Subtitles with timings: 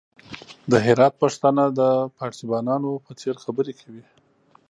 [0.71, 1.81] د هرات پښتانه د
[2.17, 4.03] فارسيوانانو په څېر خبري کوي!